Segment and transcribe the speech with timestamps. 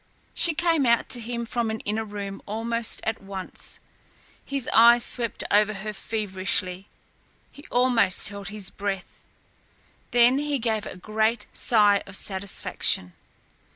[0.33, 3.79] She came out to him from an inner room almost at once.
[4.43, 6.87] His eyes swept over her feverishly.
[7.51, 9.19] He almost held his breath.
[10.09, 13.13] Then he gave a great sigh of satisfaction.